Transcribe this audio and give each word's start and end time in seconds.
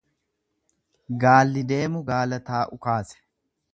Gaalli 1.23 1.63
deemu 1.73 2.01
gaala 2.07 2.41
taa'u 2.49 2.81
kaase. 2.87 3.23